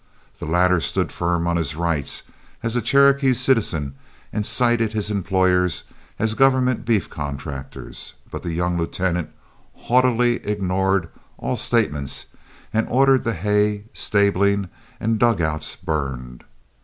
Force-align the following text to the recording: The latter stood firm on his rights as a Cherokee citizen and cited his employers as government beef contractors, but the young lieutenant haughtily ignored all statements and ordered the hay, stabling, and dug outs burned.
The 0.39 0.47
latter 0.47 0.79
stood 0.79 1.11
firm 1.11 1.45
on 1.45 1.57
his 1.57 1.75
rights 1.75 2.23
as 2.63 2.75
a 2.75 2.81
Cherokee 2.81 3.33
citizen 3.35 3.93
and 4.33 4.43
cited 4.43 4.93
his 4.93 5.11
employers 5.11 5.83
as 6.17 6.33
government 6.33 6.85
beef 6.85 7.07
contractors, 7.07 8.15
but 8.31 8.41
the 8.41 8.51
young 8.51 8.79
lieutenant 8.79 9.29
haughtily 9.75 10.37
ignored 10.37 11.09
all 11.37 11.55
statements 11.55 12.25
and 12.73 12.87
ordered 12.89 13.23
the 13.23 13.35
hay, 13.35 13.83
stabling, 13.93 14.69
and 14.99 15.19
dug 15.19 15.39
outs 15.39 15.75
burned. 15.75 16.45